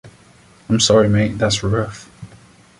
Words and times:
I'm 0.67 0.79
sorry, 0.79 1.07
mate, 1.07 1.37
that's 1.37 1.61
rough. 1.61 2.09